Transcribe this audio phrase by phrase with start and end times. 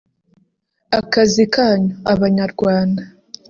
[0.99, 3.03] akazi kanyu [Abanyarwanda]